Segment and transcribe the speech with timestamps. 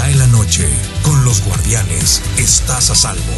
[0.00, 0.66] cae la noche,
[1.02, 3.34] con los guardianes estás a salvo.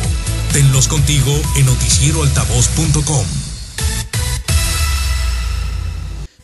[0.53, 3.27] Tenlos contigo en noticieroaltavoz.com.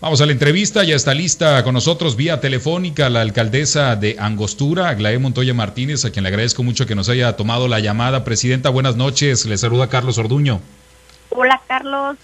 [0.00, 4.89] Vamos a la entrevista, ya está lista con nosotros vía telefónica la alcaldesa de Angostura,
[4.89, 8.25] Aglaé Montoya Martínez, a quien le agradezco mucho que nos haya tomado la llamada.
[8.25, 10.61] Presidenta, buenas noches, le saluda Carlos Orduño.
[11.30, 12.16] Hola Carlos,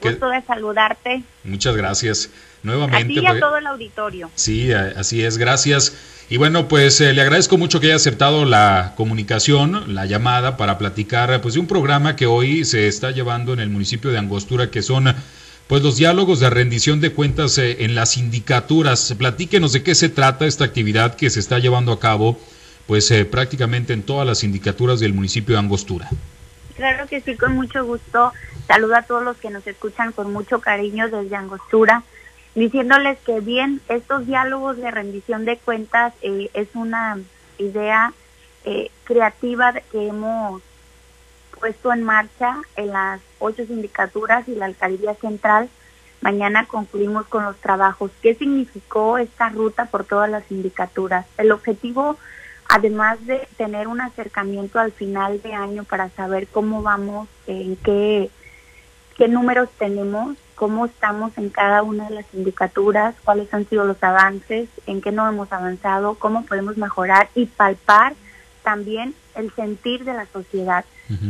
[0.00, 1.24] gusto de saludarte.
[1.42, 2.30] Muchas gracias.
[2.62, 3.18] Nuevamente.
[3.18, 4.30] A y a pues, todo el auditorio.
[4.34, 5.94] Sí, así es, gracias.
[6.30, 10.76] Y bueno, pues eh, le agradezco mucho que haya aceptado la comunicación, la llamada para
[10.76, 14.70] platicar pues de un programa que hoy se está llevando en el municipio de Angostura,
[14.70, 15.14] que son
[15.68, 19.14] pues los diálogos de rendición de cuentas eh, en las sindicaturas.
[19.16, 22.38] Platíquenos de qué se trata esta actividad que se está llevando a cabo
[22.86, 26.08] pues eh, prácticamente en todas las sindicaturas del municipio de Angostura.
[26.74, 28.32] Claro que sí, con mucho gusto.
[28.66, 32.02] Saludo a todos los que nos escuchan con mucho cariño desde Angostura,
[32.58, 37.18] diciéndoles que bien, estos diálogos de rendición de cuentas eh, es una
[37.58, 38.12] idea
[39.04, 40.60] creativa que hemos
[41.58, 45.68] puesto en marcha en las ocho sindicaturas y la alcaldía central.
[46.20, 48.10] Mañana concluimos con los trabajos.
[48.22, 51.26] ¿Qué significó esta ruta por todas las sindicaturas?
[51.36, 52.18] El objetivo,
[52.68, 58.30] además de tener un acercamiento al final de año para saber cómo vamos, en qué,
[59.16, 64.02] qué números tenemos, cómo estamos en cada una de las sindicaturas, cuáles han sido los
[64.02, 68.14] avances, en qué no hemos avanzado, cómo podemos mejorar y palpar
[68.64, 70.84] también el sentir de la sociedad,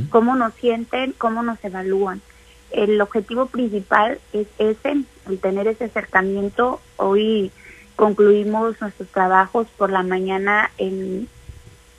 [0.09, 2.23] cómo nos sienten, cómo nos evalúan.
[2.71, 6.81] El objetivo principal es ese, el tener ese acercamiento.
[6.97, 7.53] Hoy
[7.97, 11.29] concluimos nuestros trabajos por la mañana en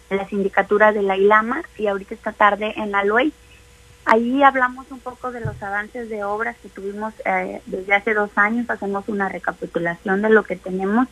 [0.09, 3.31] la sindicatura de la ILAMA y ahorita esta tarde en la LOEI.
[4.05, 8.31] Ahí hablamos un poco de los avances de obras que tuvimos eh, desde hace dos
[8.35, 11.07] años, hacemos una recapitulación de lo que tenemos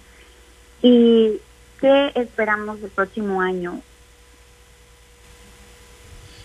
[0.81, 1.39] y
[1.79, 3.81] qué esperamos del próximo año.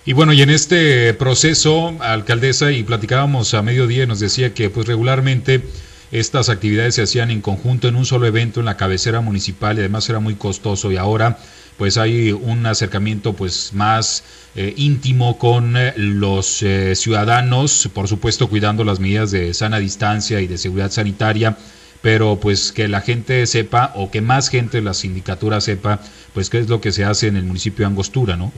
[0.05, 4.89] Y bueno, y en este proceso, alcaldesa, y platicábamos a mediodía, nos decía que pues
[4.89, 5.63] regularmente
[6.11, 9.81] estas actividades se hacían en conjunto en un solo evento en la cabecera municipal y
[9.81, 11.39] además era muy costoso y ahora
[11.79, 14.25] pues hay un acercamiento pues más
[14.55, 20.41] eh, íntimo con eh, los eh, ciudadanos, por supuesto cuidando las medidas de sana distancia
[20.41, 21.57] y de seguridad sanitaria,
[22.03, 26.01] pero pues que la gente sepa o que más gente de la sindicatura sepa
[26.35, 28.53] pues qué es lo que se hace en el municipio de Angostura, ¿no?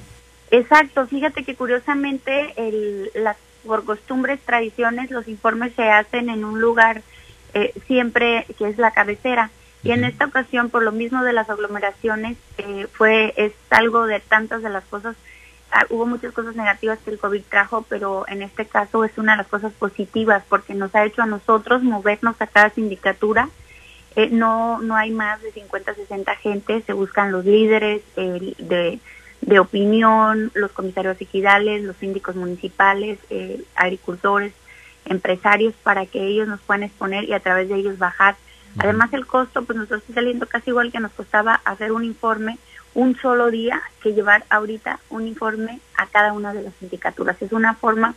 [0.50, 6.60] Exacto, fíjate que curiosamente el, las, por costumbres, tradiciones, los informes se hacen en un
[6.60, 7.02] lugar
[7.54, 9.50] eh, siempre que es la cabecera.
[9.84, 14.20] Y en esta ocasión, por lo mismo de las aglomeraciones, eh, fue es algo de
[14.20, 15.14] tantas de las cosas.
[15.70, 19.32] Ah, hubo muchas cosas negativas que el COVID trajo, pero en este caso es una
[19.32, 23.48] de las cosas positivas porque nos ha hecho a nosotros movernos a cada sindicatura.
[24.16, 29.00] Eh, no no hay más de 50, 60 gente, se buscan los líderes de
[29.46, 34.52] de opinión, los comisarios ejidales, los síndicos municipales, eh, agricultores,
[35.04, 38.36] empresarios, para que ellos nos puedan exponer y a través de ellos bajar.
[38.78, 42.58] Además el costo, pues nos está saliendo casi igual que nos costaba hacer un informe
[42.94, 47.40] un solo día que llevar ahorita un informe a cada una de las sindicaturas.
[47.42, 48.14] Es una forma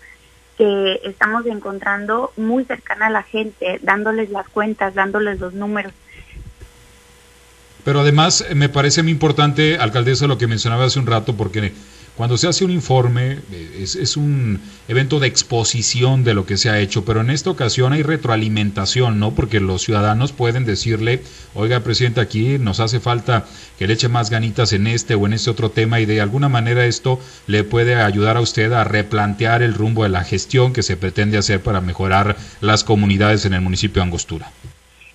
[0.58, 5.94] que estamos encontrando muy cercana a la gente, dándoles las cuentas, dándoles los números.
[7.84, 11.74] Pero además eh, me parece muy importante, alcaldesa, lo que mencionaba hace un rato, porque
[12.18, 16.72] cuando se hace un informe eh, es, un evento de exposición de lo que se
[16.72, 19.36] ha hecho, pero en esta ocasión hay retroalimentación, ¿no?
[19.36, 21.22] Porque los ciudadanos pueden decirle,
[21.54, 23.46] oiga, presidente, aquí nos hace falta
[23.78, 26.50] que le eche más ganitas en este o en este otro tema y de alguna
[26.50, 30.82] manera esto le puede ayudar a usted a replantear el rumbo de la gestión que
[30.82, 34.52] se pretende hacer para mejorar las comunidades en el municipio de Angostura.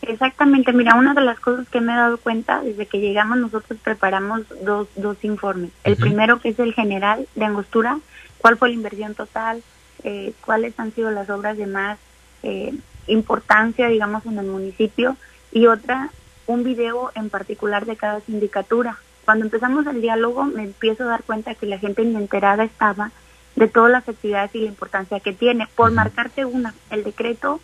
[0.03, 3.79] Exactamente, mira, una de las cosas que me he dado cuenta desde que llegamos nosotros
[3.83, 5.71] preparamos dos, dos informes.
[5.85, 7.99] El primero que es el general de Angostura,
[8.39, 9.63] cuál fue la inversión total,
[10.03, 11.99] eh, cuáles han sido las obras de más
[12.43, 12.75] eh,
[13.07, 15.17] importancia, digamos, en el municipio,
[15.53, 16.11] y otra,
[16.47, 18.99] un video en particular de cada sindicatura.
[19.25, 23.13] Cuando empezamos el diálogo me empiezo a dar cuenta que la gente enterada estaba
[23.55, 25.69] de todas las actividades y la importancia que tiene.
[25.77, 27.61] Por marcarte una, el decreto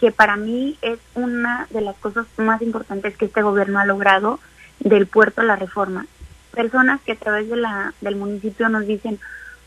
[0.00, 4.38] que para mí es una de las cosas más importantes que este gobierno ha logrado
[4.80, 6.06] del puerto a la reforma.
[6.52, 9.18] Personas que a través de la, del municipio nos dicen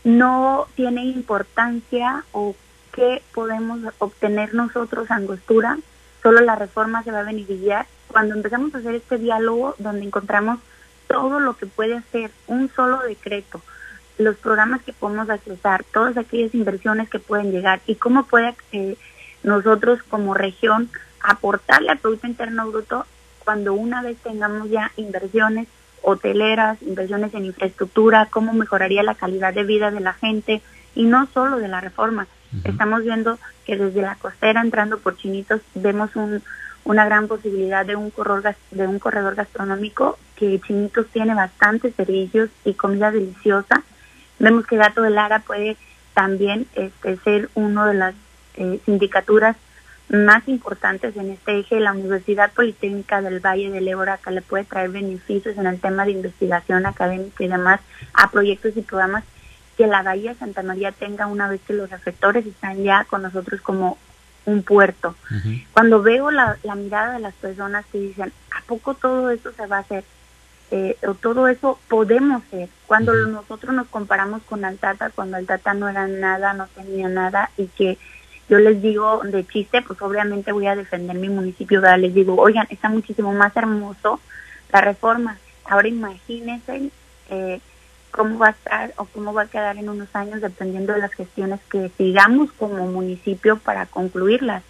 [0.03, 2.55] no tiene importancia o
[2.93, 5.77] qué podemos obtener nosotros angostura,
[6.23, 7.85] solo la reforma se va a beneficiar.
[8.07, 10.59] Cuando empezamos a hacer este diálogo donde encontramos
[11.07, 13.61] todo lo que puede hacer un solo decreto,
[14.17, 18.97] los programas que podemos accesar, todas aquellas inversiones que pueden llegar y cómo puede eh,
[19.44, 20.89] nosotros como región
[21.21, 23.06] aportarle al Producto Interno Bruto
[23.44, 25.68] cuando una vez tengamos ya inversiones
[26.01, 30.62] hoteleras, inversiones en infraestructura, cómo mejoraría la calidad de vida de la gente
[30.95, 32.27] y no solo de la reforma.
[32.63, 36.41] Estamos viendo que desde la costera entrando por Chinitos vemos un,
[36.83, 42.50] una gran posibilidad de un corredor de un corredor gastronómico que Chinitos tiene bastantes servicios
[42.65, 43.83] y comida deliciosa.
[44.39, 45.77] Vemos que Gato de Lara puede
[46.13, 48.15] también este, ser uno de las
[48.56, 49.56] eh, sindicaturas
[50.10, 51.80] más importantes en este eje.
[51.80, 56.06] La Universidad Politécnica del Valle del Ébora que le puede traer beneficios en el tema
[56.06, 57.80] de investigación académica y demás
[58.13, 59.24] a proyectos y programas
[59.78, 63.62] que la Bahía Santa María tenga una vez que los reflectores están ya con nosotros
[63.62, 63.98] como
[64.46, 65.16] un puerto.
[65.74, 69.78] Cuando veo la, mirada de las personas que dicen, ¿a poco todo eso se va
[69.78, 70.04] a hacer?
[70.72, 72.69] Eh, o todo eso podemos ser.
[72.88, 77.68] Cuando nosotros nos comparamos con Altata, cuando Altata no era nada, no tenía nada, y
[77.68, 77.98] que
[78.50, 82.68] yo les digo de chiste, pues obviamente voy a defender mi municipio, les digo, oigan,
[82.69, 84.19] está muchísimo más hermoso
[84.72, 85.38] la reforma.
[85.66, 86.90] Ahora imagínense
[87.30, 87.60] eh,
[88.12, 91.13] cómo va a estar o cómo va a quedar en unos años dependiendo de las
[91.13, 94.63] gestiones que sigamos como municipio para concluirlas.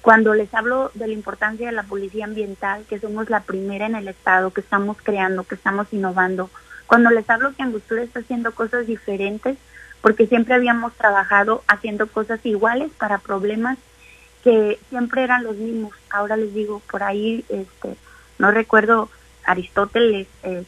[0.00, 3.96] Cuando les hablo de la importancia de la policía ambiental, que somos la primera en
[3.96, 6.48] el estado, que estamos creando, que estamos innovando,
[6.86, 9.58] cuando les hablo que Angostura está haciendo cosas diferentes,
[10.00, 13.78] porque siempre habíamos trabajado haciendo cosas iguales para problemas
[14.42, 15.92] que siempre eran los mismos.
[16.08, 17.96] Ahora les digo, por ahí, este,
[18.38, 19.10] no recuerdo
[19.44, 20.64] Aristóteles, eh,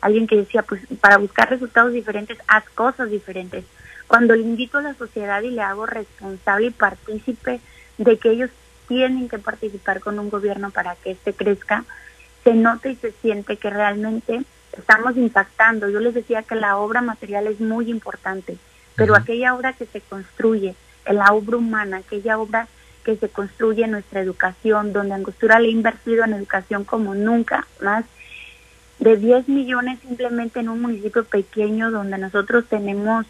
[0.00, 3.64] alguien que decía, pues para buscar resultados diferentes, haz cosas diferentes.
[4.06, 7.60] Cuando le invito a la sociedad y le hago responsable y partícipe
[7.98, 8.50] de que ellos
[8.86, 11.84] tienen que participar con un gobierno para que éste crezca,
[12.44, 14.44] se nota y se siente que realmente
[14.78, 15.88] estamos impactando.
[15.88, 18.56] Yo les decía que la obra material es muy importante,
[18.94, 20.74] pero aquella obra que se construye,
[21.06, 22.68] la obra humana, aquella obra
[23.04, 27.66] que se construye en nuestra educación, donde Angostura le ha invertido en educación como nunca
[27.80, 28.04] más
[28.98, 33.26] de 10 millones simplemente en un municipio pequeño donde nosotros tenemos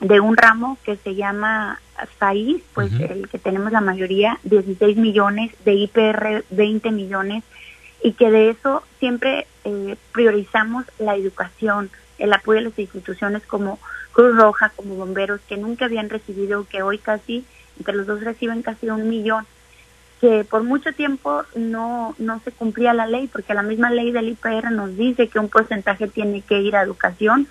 [0.00, 1.80] de un ramo que se llama
[2.18, 7.44] país, pues el que tenemos la mayoría, 16 millones, de IPR 20 millones,
[8.02, 13.78] y que de eso siempre eh, priorizamos la educación, el apoyo a las instituciones como
[14.12, 17.44] Cruz Roja, como bomberos, que nunca habían recibido, que hoy casi,
[17.78, 19.46] entre los dos reciben casi un millón
[20.20, 24.28] que por mucho tiempo no, no se cumplía la ley, porque la misma ley del
[24.28, 27.48] IPR nos dice que un porcentaje tiene que ir a educación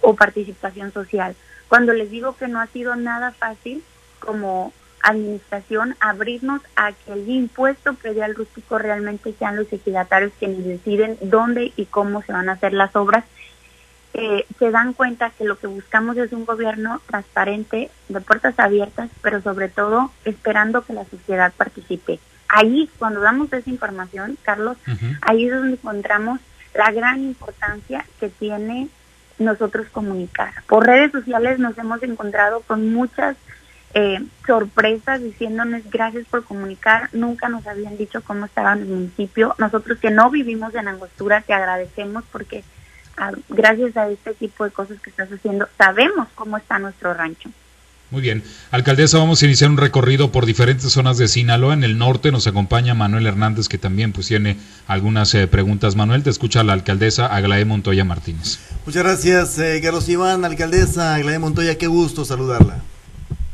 [0.00, 1.34] o participación social.
[1.68, 3.82] Cuando les digo que no ha sido nada fácil
[4.20, 4.72] como
[5.02, 11.72] administración abrirnos a que el impuesto predial rústico realmente sean los ejidatarios quienes deciden dónde
[11.76, 13.24] y cómo se van a hacer las obras,
[14.14, 19.10] eh, se dan cuenta que lo que buscamos es un gobierno transparente, de puertas abiertas,
[19.22, 22.20] pero sobre todo esperando que la sociedad participe.
[22.48, 24.76] Ahí, cuando damos esa información, Carlos,
[25.22, 26.40] ahí es donde encontramos
[26.74, 28.88] la gran importancia que tiene
[29.38, 30.52] nosotros comunicar.
[30.66, 33.36] Por redes sociales nos hemos encontrado con muchas
[33.94, 39.54] eh, sorpresas diciéndonos gracias por comunicar, nunca nos habían dicho cómo estaba el municipio.
[39.58, 42.64] Nosotros que no vivimos en Angostura te agradecemos porque
[43.48, 47.50] gracias a este tipo de cosas que estás haciendo, sabemos cómo está nuestro rancho.
[48.10, 48.42] Muy bien.
[48.70, 51.72] Alcaldesa, vamos a iniciar un recorrido por diferentes zonas de Sinaloa.
[51.72, 55.96] En el norte nos acompaña Manuel Hernández, que también pues tiene algunas eh, preguntas.
[55.96, 58.58] Manuel, te escucha la alcaldesa Aglaé Montoya Martínez.
[58.84, 62.82] Muchas gracias, eh, Carlos Iván, alcaldesa Aglaé Montoya, qué gusto saludarla.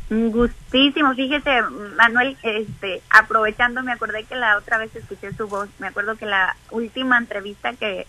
[0.09, 1.13] Gustísimo.
[1.13, 1.61] Fíjese,
[1.95, 5.69] Manuel, este, aprovechando, me acordé que la otra vez escuché su voz.
[5.79, 8.07] Me acuerdo que la última entrevista que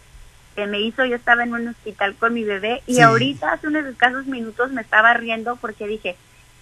[0.55, 3.87] que me hizo, yo estaba en un hospital con mi bebé y ahorita hace unos
[3.87, 6.17] escasos minutos me estaba riendo porque dije,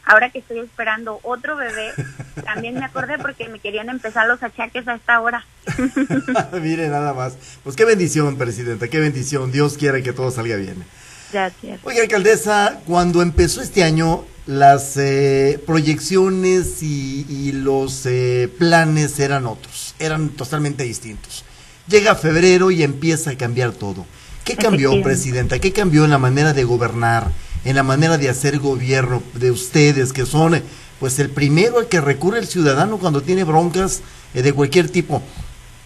[0.04, 1.92] ahora que estoy esperando otro bebé,
[2.44, 5.44] también me acordé porque me querían empezar los achaques a esta hora.
[6.60, 7.36] Mire, nada más.
[7.64, 9.52] Pues qué bendición, Presidenta, qué bendición.
[9.52, 10.84] Dios quiere que todo salga bien.
[11.32, 11.80] Gracias.
[11.82, 19.94] Oye, alcaldesa, cuando empezó este año, las eh, proyecciones y, los eh, planes eran otros,
[19.98, 21.44] eran totalmente distintos.
[21.86, 24.06] Llega febrero y empieza a cambiar todo.
[24.44, 25.58] ¿Qué cambió, Presidenta?
[25.58, 27.30] ¿Qué cambió en la manera de gobernar,
[27.66, 30.62] en la manera de hacer gobierno de ustedes, que son
[30.98, 34.00] pues el primero al que recurre el ciudadano cuando tiene broncas
[34.32, 35.22] eh, de cualquier tipo?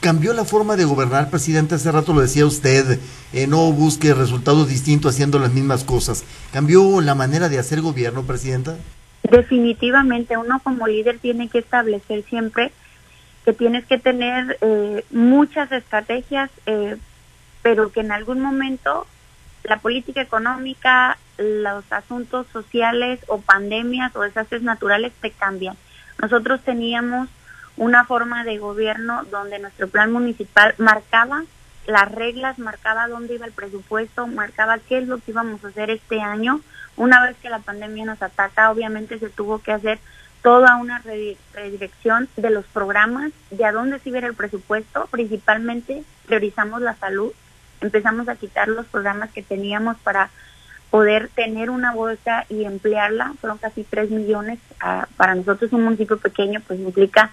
[0.03, 1.77] ¿Cambió la forma de gobernar, Presidenta?
[1.77, 2.99] Hace rato lo decía usted,
[3.33, 6.25] eh, no busque resultados distintos haciendo las mismas cosas.
[6.53, 8.77] ¿Cambió la manera de hacer gobierno, Presidenta?
[9.23, 12.73] Definitivamente, uno como líder tiene que establecer siempre
[13.45, 16.97] que tienes que tener eh, muchas estrategias, eh,
[17.63, 19.07] pero que en algún momento
[19.63, 25.77] la política económica, los asuntos sociales o pandemias o desastres naturales te cambian.
[26.21, 27.29] Nosotros teníamos
[27.77, 31.43] una forma de gobierno donde nuestro plan municipal marcaba
[31.87, 35.91] las reglas, marcaba dónde iba el presupuesto, marcaba qué es lo que íbamos a hacer
[35.91, 36.61] este año.
[36.97, 39.99] Una vez que la pandemia nos ataca, obviamente se tuvo que hacer
[40.43, 41.03] toda una
[41.55, 47.33] redirección de los programas, de a dónde se iba el presupuesto, principalmente priorizamos la salud,
[47.81, 50.31] empezamos a quitar los programas que teníamos para
[50.91, 56.19] poder tener una bolsa y emplearla, fueron casi 3 millones, ah, para nosotros un municipio
[56.19, 57.31] pequeño pues implica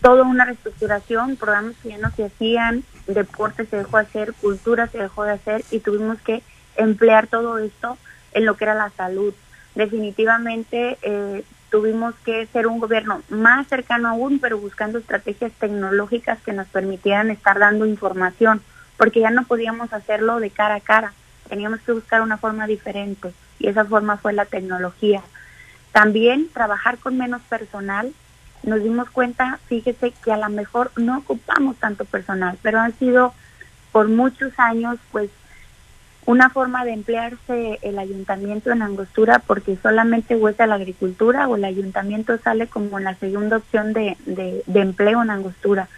[0.00, 4.86] toda una reestructuración, programas que ya no se hacían, deporte se dejó de hacer, cultura
[4.86, 6.42] se dejó de hacer y tuvimos que
[6.76, 7.98] emplear todo esto
[8.32, 9.34] en lo que era la salud.
[9.74, 16.52] Definitivamente eh, tuvimos que ser un gobierno más cercano aún, pero buscando estrategias tecnológicas que
[16.52, 18.60] nos permitieran estar dando información,
[18.96, 21.12] porque ya no podíamos hacerlo de cara a cara,
[21.48, 25.22] teníamos que buscar una forma diferente y esa forma fue la tecnología.
[25.92, 28.12] También trabajar con menos personal,
[28.62, 33.32] nos dimos cuenta, fíjese que a lo mejor no ocupamos tanto personal, pero han sido
[33.92, 35.30] por muchos años pues
[36.28, 41.64] una forma de emplearse el ayuntamiento en Angostura porque solamente huesa la agricultura o el
[41.64, 45.88] ayuntamiento sale como la segunda opción de, de, empleo en Angostura.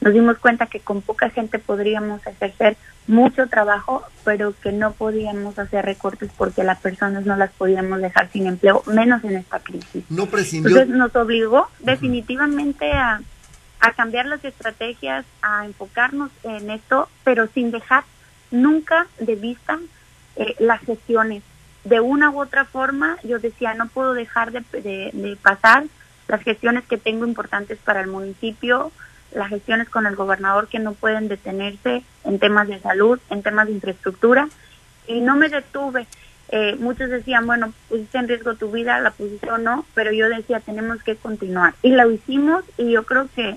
[0.00, 2.76] Nos dimos cuenta que con poca gente podríamos ejercer
[3.06, 8.30] mucho trabajo, pero que no podíamos hacer recortes porque las personas no las podíamos dejar
[8.30, 10.04] sin empleo, menos en esta crisis.
[10.08, 13.20] No Entonces nos obligó definitivamente a,
[13.80, 18.04] a cambiar las estrategias, a enfocarnos en esto, pero sin dejar
[18.50, 19.78] nunca de vista
[20.36, 21.42] eh, las gestiones.
[21.84, 25.84] De una u otra forma, yo decía, no puedo dejar de, de, pasar
[26.28, 28.92] las gestiones que tengo importantes para el municipio,
[29.32, 33.66] las gestiones con el gobernador que no pueden detenerse en temas de salud, en temas
[33.66, 34.48] de infraestructura,
[35.06, 36.06] y no me detuve.
[36.48, 40.28] Eh, muchos decían, bueno, pusiste en riesgo tu vida, la pusiste o no, pero yo
[40.28, 41.74] decía, tenemos que continuar.
[41.82, 43.56] Y lo hicimos y yo creo que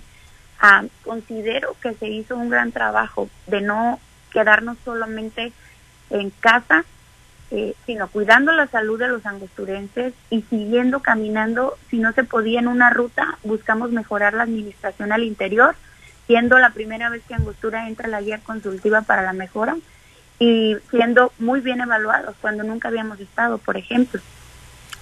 [0.60, 4.00] ah, considero que se hizo un gran trabajo de no
[4.32, 5.54] quedarnos solamente
[6.12, 6.86] en casa,
[7.56, 12.60] eh, sino cuidando la salud de los angosturenses y siguiendo caminando, si no se podía
[12.60, 15.76] en una ruta, buscamos mejorar la administración al interior,
[16.26, 19.78] siendo la primera vez que Angostura entra a la guía consultiva para la mejora
[20.40, 24.20] y siendo muy bien evaluados cuando nunca habíamos estado, por ejemplo.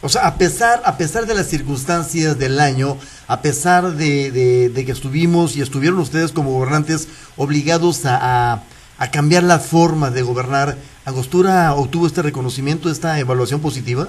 [0.01, 4.91] O sea, a pesar, a pesar de las circunstancias del año, a pesar de, que
[4.91, 8.80] estuvimos y estuvieron ustedes como gobernantes obligados a a
[9.11, 10.77] cambiar la forma de gobernar.
[11.05, 14.07] ¿Angostura obtuvo este reconocimiento, esta evaluación positiva?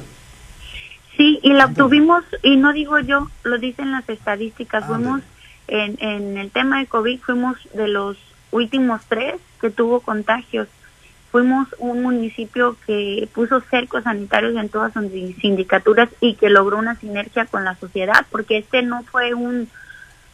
[1.17, 5.23] Sí, y la obtuvimos, y no digo yo, lo dicen las estadísticas, fuimos
[5.69, 8.17] en, en el tema de COVID, fuimos de los
[8.51, 10.69] últimos tres que tuvo contagios.
[11.31, 15.11] Fuimos un municipio que puso cercos sanitarios en todas sus
[15.41, 19.69] sindicaturas y que logró una sinergia con la sociedad, porque este no fue un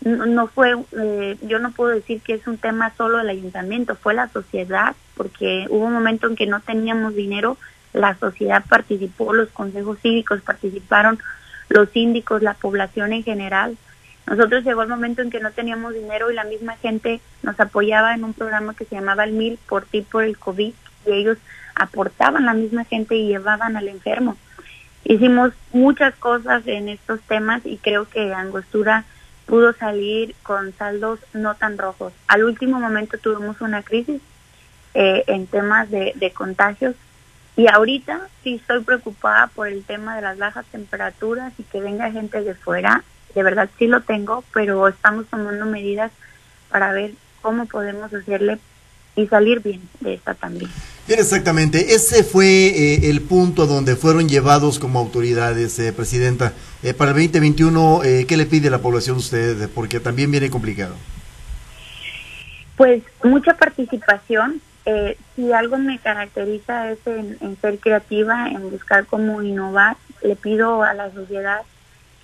[0.01, 4.15] no, fue, eh, yo no puedo decir que es un tema solo del ayuntamiento, fue
[4.15, 7.57] la sociedad, porque hubo un momento en que no teníamos dinero,
[7.93, 11.19] la sociedad participó, los consejos cívicos participaron,
[11.69, 13.77] los síndicos, la población en general.
[14.27, 18.15] Nosotros llegó el momento en que no teníamos dinero y la misma gente nos apoyaba
[18.15, 20.75] en un programa que se llamaba el MIL por ti por el COVID
[21.07, 21.39] y ellos
[21.75, 24.37] aportaban la misma gente y llevaban al enfermo.
[25.05, 29.05] Hicimos muchas cosas en estos temas y creo que Angostura
[29.49, 32.13] pudo salir con saldos no tan rojos.
[32.29, 34.21] Al último momento tuvimos una crisis
[34.95, 36.95] eh, en temas de, contagios
[37.57, 42.13] y ahorita sí estoy preocupada por el tema de las bajas temperaturas y que venga
[42.13, 43.03] gente de fuera.
[43.35, 46.13] De verdad sí lo tengo, pero estamos tomando medidas
[46.69, 48.59] para ver cómo podemos hacerle
[49.19, 50.71] y salir bien de esta también.
[51.07, 51.95] Bien, exactamente.
[51.95, 56.53] Ese fue eh, el punto donde fueron llevados como autoridades, eh, Presidenta.
[56.83, 59.69] Eh, para el 2021, ¿qué le pide la población a usted?
[59.75, 60.95] Porque también viene complicado.
[62.77, 64.61] Pues mucha participación.
[65.35, 70.95] si algo me caracteriza es en ser creativa, en buscar cómo innovar, le pido a
[70.95, 71.63] la sociedad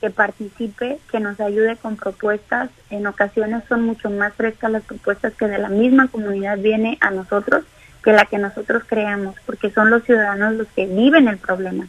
[0.04, 2.68] que participe, que nos ayude con propuestas.
[2.90, 7.10] En ocasiones son mucho más frescas las propuestas que de la misma comunidad viene a
[7.10, 7.64] nosotros
[8.02, 11.86] que la que nosotros creamos, porque son los ciudadanos los que viven el problema.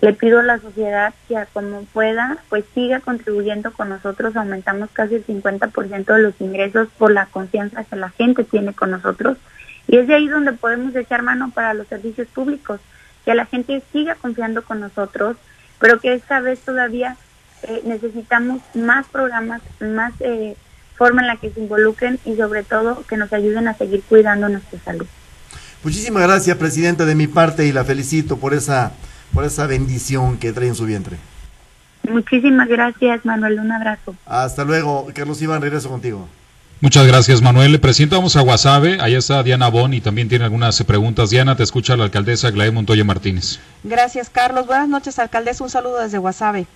[0.00, 5.14] Le pido a la sociedad que como pueda, pues siga contribuyendo con nosotros, aumentamos casi
[5.14, 9.38] el 50% de los ingresos por la confianza que la gente tiene con nosotros.
[9.86, 12.80] Y es de ahí donde podemos echar mano para los servicios públicos,
[13.24, 15.36] que la gente siga confiando con nosotros,
[15.80, 17.16] pero que esta vez todavía
[17.62, 20.56] eh, necesitamos más programas, más eh,
[20.96, 24.48] forma en la que se involucren y sobre todo que nos ayuden a seguir cuidando
[24.48, 25.06] nuestra salud.
[25.82, 28.92] Muchísimas gracias, Presidenta, de mi parte y la felicito por esa,
[29.32, 31.16] por esa bendición que trae en su vientre.
[32.08, 33.60] Muchísimas gracias, Manuel.
[33.60, 34.14] Un abrazo.
[34.26, 35.08] Hasta luego.
[35.14, 36.28] Carlos Iván, regreso contigo.
[36.80, 37.72] Muchas gracias, Manuel.
[37.72, 38.98] Le presentamos a Guasave.
[39.02, 41.28] Ahí está Diana Bon y también tiene algunas preguntas.
[41.28, 43.60] Diana, te escucha la alcaldesa Glae Montoya Martínez.
[43.84, 44.66] Gracias, Carlos.
[44.66, 45.62] Buenas noches, alcaldesa.
[45.62, 46.66] Un saludo desde Guasave.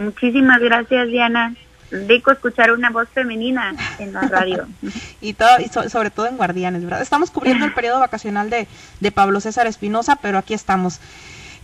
[0.00, 1.54] Muchísimas gracias, Diana.
[1.92, 4.66] Rico escuchar una voz femenina en la radio.
[5.20, 7.00] y, todo, y sobre todo en Guardianes, ¿verdad?
[7.00, 8.66] Estamos cubriendo el periodo vacacional de,
[8.98, 10.98] de Pablo César Espinosa, pero aquí estamos.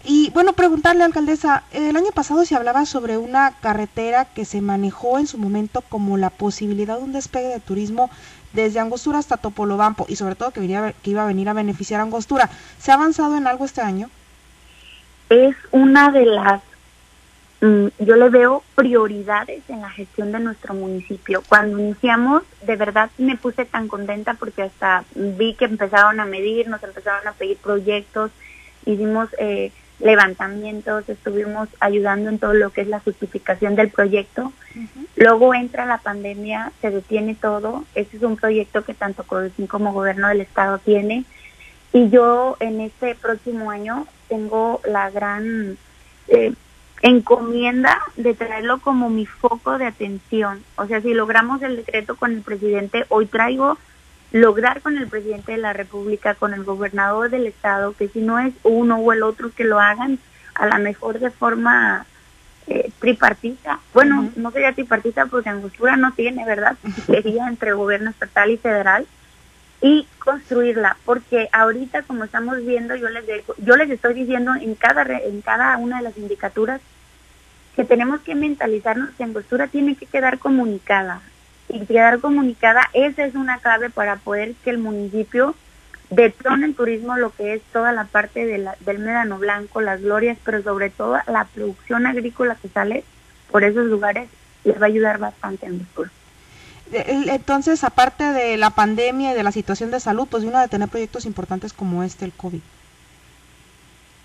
[0.05, 5.19] Y bueno, preguntarle, alcaldesa, el año pasado se hablaba sobre una carretera que se manejó
[5.19, 8.11] en su momento como la posibilidad de un despegue de turismo
[8.53, 12.01] desde Angostura hasta Topolobampo y sobre todo que, venía, que iba a venir a beneficiar
[12.01, 12.51] a Angostura.
[12.79, 14.11] ¿Se ha avanzado en algo este año?
[15.31, 16.63] Es una de las,
[17.61, 21.45] mm, yo le veo prioridades en la gestión de nuestro municipio.
[21.49, 26.67] Cuando iniciamos, de verdad me puse tan contenta porque hasta vi que empezaron a medir,
[26.67, 28.33] nos empezaron a pedir proyectos,
[28.85, 29.29] hicimos...
[29.39, 29.71] Eh,
[30.03, 34.53] levantamientos, estuvimos ayudando en todo lo que es la justificación del proyecto.
[35.17, 37.85] Luego entra la pandemia, se detiene todo.
[37.95, 41.25] Este es un proyecto que tanto CODECIN como Gobierno del Estado tiene.
[41.93, 45.77] Y yo en este próximo año tengo la gran
[46.29, 46.53] eh,
[47.03, 50.65] encomienda de traerlo como mi foco de atención.
[50.77, 53.79] O sea, si logramos el decreto con el presidente, hoy traigo
[54.33, 58.39] lograr con el presidente de la República, con el gobernador del estado, que si no
[58.39, 60.19] es uno o el otro que lo hagan,
[60.55, 62.07] a lo mejor de forma
[62.67, 63.79] eh, tripartita.
[63.93, 66.77] Bueno, no sería tripartita porque Angostura no tiene, ¿verdad?
[67.07, 69.07] Sería entre gobierno estatal y federal
[69.83, 74.77] y construirla, porque ahorita como estamos viendo, yo les dejo, yo les estoy diciendo en
[74.77, 76.81] cada en cada una de las indicaturas
[77.75, 81.21] que tenemos que mentalizarnos que Angostura tiene que quedar comunicada
[81.73, 85.55] y quedar comunicada, esa es una clave para poder que el municipio
[86.11, 90.03] detone el turismo, lo que es toda la parte de la, del Médano Blanco, las
[90.03, 93.05] glorias, pero sobre todo la producción agrícola que sale
[93.51, 94.29] por esos lugares,
[94.65, 96.11] les va a ayudar bastante en el futuro.
[96.93, 100.89] Entonces, aparte de la pandemia y de la situación de salud, pues vino a tener
[100.89, 102.61] proyectos importantes como este, el COVID.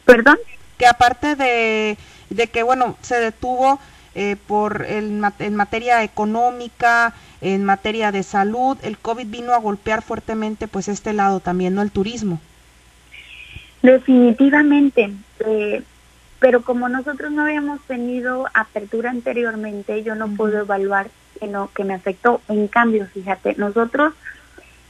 [0.04, 0.38] ¿Perdón?
[0.78, 1.98] Que aparte de,
[2.30, 3.80] de que, bueno, se detuvo
[4.20, 10.02] eh, por el, en materia económica, en materia de salud, el COVID vino a golpear
[10.02, 11.84] fuertemente pues este lado también, ¿no?
[11.84, 12.42] El turismo.
[13.84, 15.12] Definitivamente,
[15.46, 15.84] eh,
[16.40, 21.84] pero como nosotros no habíamos tenido apertura anteriormente, yo no puedo evaluar que, no, que
[21.84, 22.42] me afectó.
[22.50, 24.16] En cambio, fíjate, nosotros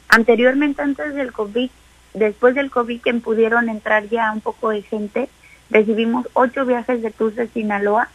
[0.07, 1.69] anteriormente, antes del COVID,
[2.13, 5.27] después del COVID que pudieron entrar ya un poco de gente,
[5.69, 8.07] recibimos ocho viajes de tours de Sinaloa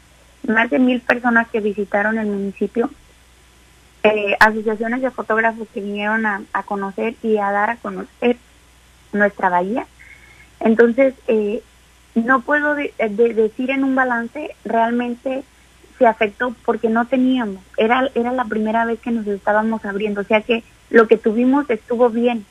[0.46, 2.90] más de mil personas que visitaron el municipio,
[4.02, 8.36] eh, asociaciones de fotógrafos que vinieron a, conocer y a dar a conocer
[9.12, 9.86] nuestra bahía.
[10.60, 11.62] Entonces, eh,
[12.14, 15.44] no puedo decir en un balance realmente
[15.98, 20.24] se afectó porque no teníamos, era, era la primera vez que nos estábamos abriendo, o
[20.24, 22.44] sea que lo que tuvimos estuvo bien.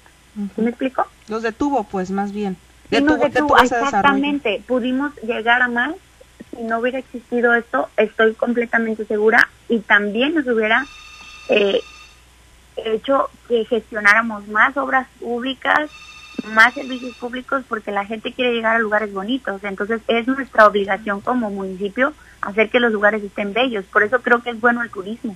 [0.56, 1.06] ¿Me explico?
[1.27, 2.56] Los detuvo, pues, más bien.
[2.89, 5.95] detuvo, exactamente, pudimos llegar a más
[6.51, 10.85] si no hubiera existido esto, estoy completamente segura y también nos hubiera
[11.49, 11.81] eh,
[12.77, 15.89] hecho que gestionáramos más obras públicas,
[16.53, 19.63] más servicios públicos, porque la gente quiere llegar a lugares bonitos.
[19.63, 23.85] Entonces es nuestra obligación como municipio hacer que los lugares estén bellos.
[23.85, 25.35] Por eso creo que es bueno el turismo.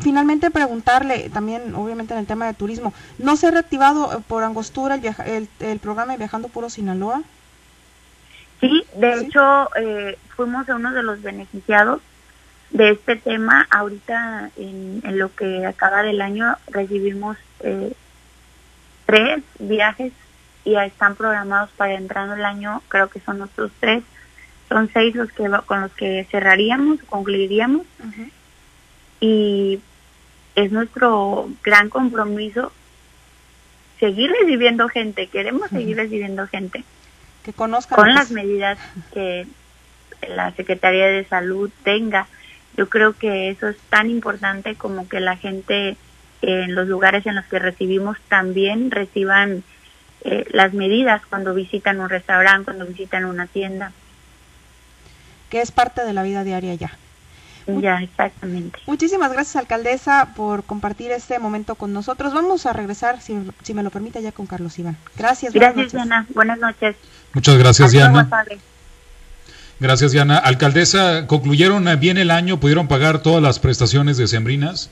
[0.00, 4.94] Finalmente preguntarle también, obviamente en el tema de turismo, ¿no se ha reactivado por Angostura
[4.94, 7.22] el, el, el programa de Viajando Puro Sinaloa?
[8.60, 12.02] Sí, de hecho eh, fuimos uno de los beneficiados
[12.70, 13.66] de este tema.
[13.70, 17.92] Ahorita en, lo que acaba del año recibimos eh,
[19.06, 20.12] tres viajes
[20.64, 24.04] y ya están programados para entrar el año, creo que son otros tres.
[24.68, 27.86] Son seis los que con los que cerraríamos, concluiríamos.
[29.20, 29.80] Y
[30.54, 32.72] es nuestro gran compromiso
[33.98, 36.84] seguir recibiendo gente, queremos seguir recibiendo gente
[37.44, 38.78] que conozcan con las medidas
[39.12, 39.46] que
[40.28, 42.26] la Secretaría de Salud tenga.
[42.76, 45.96] Yo creo que eso es tan importante como que la gente
[46.42, 49.62] en los lugares en los que recibimos también reciban
[50.22, 53.92] eh, las medidas cuando visitan un restaurante, cuando visitan una tienda.
[55.50, 56.96] Que es parte de la vida diaria ya.
[57.78, 58.78] Ya, exactamente.
[58.86, 62.32] Muchísimas gracias, alcaldesa, por compartir este momento con nosotros.
[62.32, 64.96] Vamos a regresar, si, si me lo permite, ya con Carlos Iván.
[65.16, 65.52] Gracias.
[65.52, 66.26] Gracias, Diana.
[66.34, 66.96] Buenas noches.
[67.32, 68.28] Muchas gracias, Diana.
[69.78, 70.36] Gracias, Diana.
[70.36, 72.60] Alcaldesa, ¿concluyeron bien el año?
[72.60, 74.90] ¿Pudieron pagar todas las prestaciones de Sembrinas?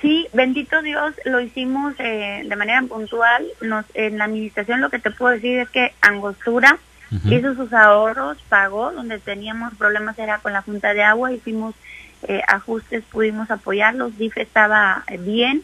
[0.00, 3.46] Sí, bendito Dios, lo hicimos eh, de manera puntual.
[3.60, 6.78] Nos, en la administración lo que te puedo decir es que Angostura
[7.10, 11.74] hizo sus ahorros, pagó, donde teníamos problemas era con la Junta de Agua, hicimos
[12.22, 15.62] eh, ajustes, pudimos apoyarlos, DIF estaba bien,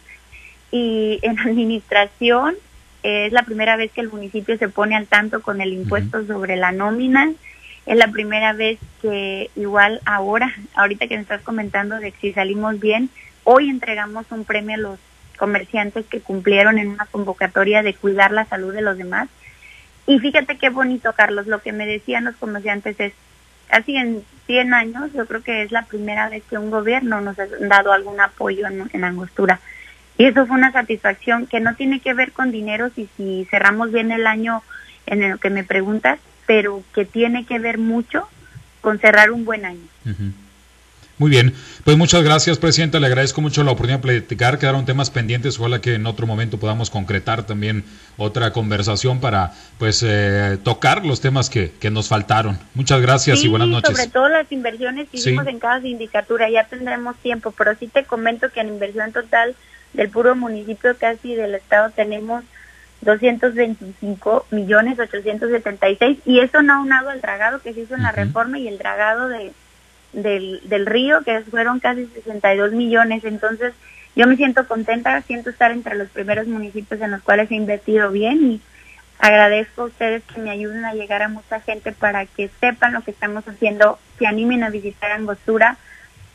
[0.70, 2.54] y en administración
[3.04, 6.56] es la primera vez que el municipio se pone al tanto con el impuesto sobre
[6.56, 7.30] la nómina.
[7.84, 12.32] Es la primera vez que igual ahora, ahorita que me estás comentando de que si
[12.32, 13.10] salimos bien,
[13.44, 14.98] hoy entregamos un premio a los
[15.36, 19.28] comerciantes que cumplieron en una convocatoria de cuidar la salud de los demás.
[20.06, 23.12] Y fíjate qué bonito, Carlos, lo que me decían los comerciantes es,
[23.68, 27.38] casi en 100 años, yo creo que es la primera vez que un gobierno nos
[27.38, 29.60] ha dado algún apoyo en, en Angostura.
[30.18, 33.90] Y eso fue una satisfacción que no tiene que ver con dinero y si cerramos
[33.90, 34.62] bien el año
[35.06, 38.28] en el que me preguntas, pero que tiene que ver mucho
[38.80, 39.88] con cerrar un buen año.
[41.16, 42.98] Muy bien, pues muchas gracias, Presidenta.
[42.98, 44.58] Le agradezco mucho la oportunidad de platicar.
[44.58, 45.60] Quedaron temas pendientes.
[45.60, 47.84] Ojalá que en otro momento podamos concretar también
[48.16, 52.58] otra conversación para pues eh, tocar los temas que, que, nos faltaron.
[52.74, 53.96] Muchas gracias y buenas noches.
[53.96, 56.50] Sobre todo las inversiones que hicimos en cada sindicatura.
[56.50, 59.54] Ya tendremos tiempo, pero sí te comento que en inversión total
[59.92, 62.42] del puro municipio casi del estado tenemos
[63.02, 68.58] 225 millones 876 y eso no aunado al dragado que se hizo en la reforma
[68.58, 69.52] y el dragado de
[70.14, 73.24] del, del río, que fueron casi 62 millones.
[73.24, 73.74] Entonces,
[74.16, 78.10] yo me siento contenta, siento estar entre los primeros municipios en los cuales he invertido
[78.10, 78.60] bien y
[79.18, 83.02] agradezco a ustedes que me ayuden a llegar a mucha gente para que sepan lo
[83.02, 85.78] que estamos haciendo, se animen a visitar Angostura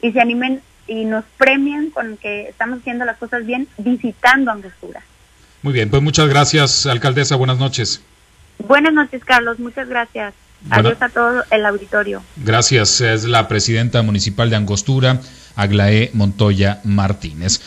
[0.01, 5.01] y se animen y nos premien con que estamos haciendo las cosas bien visitando Angostura.
[5.61, 7.35] Muy bien, pues muchas gracias, alcaldesa.
[7.35, 8.01] Buenas noches.
[8.67, 9.59] Buenas noches, Carlos.
[9.59, 10.33] Muchas gracias.
[10.69, 12.21] Adiós a todo el auditorio.
[12.35, 13.01] Gracias.
[13.01, 15.21] Es la presidenta municipal de Angostura,
[15.55, 17.61] Aglaé Montoya Martínez.